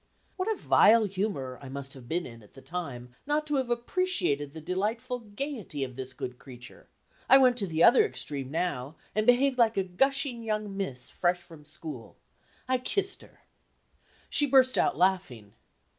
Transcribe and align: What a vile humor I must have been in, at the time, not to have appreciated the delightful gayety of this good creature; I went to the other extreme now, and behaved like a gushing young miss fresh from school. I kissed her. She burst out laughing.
What 0.35 0.51
a 0.51 0.55
vile 0.59 1.03
humor 1.05 1.59
I 1.61 1.69
must 1.69 1.93
have 1.93 2.09
been 2.09 2.25
in, 2.25 2.41
at 2.41 2.55
the 2.55 2.61
time, 2.63 3.11
not 3.27 3.45
to 3.45 3.57
have 3.57 3.69
appreciated 3.69 4.51
the 4.51 4.59
delightful 4.59 5.19
gayety 5.19 5.83
of 5.83 5.95
this 5.95 6.15
good 6.15 6.39
creature; 6.39 6.87
I 7.29 7.37
went 7.37 7.55
to 7.57 7.67
the 7.67 7.83
other 7.83 8.03
extreme 8.03 8.49
now, 8.49 8.95
and 9.13 9.27
behaved 9.27 9.59
like 9.59 9.77
a 9.77 9.83
gushing 9.83 10.41
young 10.41 10.75
miss 10.75 11.11
fresh 11.11 11.43
from 11.43 11.65
school. 11.65 12.17
I 12.67 12.79
kissed 12.79 13.21
her. 13.21 13.41
She 14.27 14.47
burst 14.47 14.75
out 14.75 14.97
laughing. 14.97 15.53